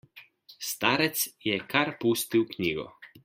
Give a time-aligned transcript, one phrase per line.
[0.69, 2.89] Starec je kar pustil knjigo.